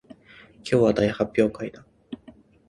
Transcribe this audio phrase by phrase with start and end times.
[0.63, 1.85] 今日は大発会だ